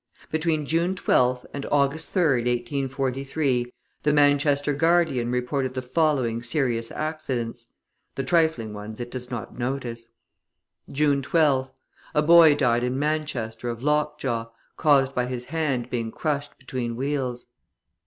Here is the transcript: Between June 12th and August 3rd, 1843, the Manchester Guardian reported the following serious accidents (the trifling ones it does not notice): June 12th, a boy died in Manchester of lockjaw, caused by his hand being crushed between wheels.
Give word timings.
Between 0.31 0.65
June 0.65 0.95
12th 0.95 1.45
and 1.53 1.63
August 1.71 2.11
3rd, 2.11 2.47
1843, 2.47 3.71
the 4.01 4.11
Manchester 4.11 4.73
Guardian 4.73 5.29
reported 5.31 5.75
the 5.75 5.81
following 5.83 6.41
serious 6.41 6.91
accidents 6.91 7.67
(the 8.15 8.23
trifling 8.23 8.73
ones 8.73 8.99
it 8.99 9.11
does 9.11 9.29
not 9.29 9.59
notice): 9.59 10.09
June 10.91 11.21
12th, 11.21 11.69
a 12.15 12.23
boy 12.23 12.55
died 12.55 12.83
in 12.83 12.97
Manchester 12.97 13.69
of 13.69 13.83
lockjaw, 13.83 14.47
caused 14.75 15.13
by 15.13 15.27
his 15.27 15.45
hand 15.45 15.91
being 15.91 16.11
crushed 16.11 16.57
between 16.57 16.95
wheels. 16.95 17.45